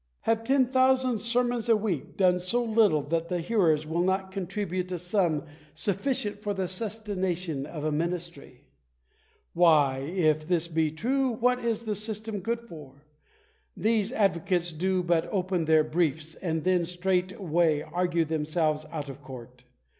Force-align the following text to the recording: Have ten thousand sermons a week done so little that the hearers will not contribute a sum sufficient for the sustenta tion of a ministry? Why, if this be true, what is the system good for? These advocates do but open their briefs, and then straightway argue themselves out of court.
Have 0.21 0.43
ten 0.45 0.65
thousand 0.65 1.19
sermons 1.19 1.69
a 1.69 1.77
week 1.77 2.17
done 2.17 2.39
so 2.39 2.63
little 2.63 3.03
that 3.03 3.29
the 3.29 3.39
hearers 3.39 3.85
will 3.85 4.01
not 4.01 4.31
contribute 4.31 4.91
a 4.91 4.97
sum 4.97 5.43
sufficient 5.75 6.39
for 6.39 6.55
the 6.55 6.63
sustenta 6.67 7.37
tion 7.37 7.67
of 7.67 7.83
a 7.83 7.91
ministry? 7.91 8.63
Why, 9.53 9.99
if 9.99 10.47
this 10.47 10.67
be 10.67 10.89
true, 10.89 11.29
what 11.29 11.63
is 11.63 11.85
the 11.85 11.93
system 11.93 12.39
good 12.39 12.61
for? 12.61 13.05
These 13.77 14.11
advocates 14.11 14.73
do 14.73 15.03
but 15.03 15.29
open 15.31 15.65
their 15.65 15.83
briefs, 15.83 16.33
and 16.33 16.63
then 16.63 16.83
straightway 16.85 17.81
argue 17.83 18.25
themselves 18.25 18.87
out 18.91 19.07
of 19.07 19.21
court. 19.21 19.65